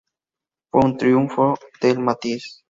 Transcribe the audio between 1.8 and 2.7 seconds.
matiz.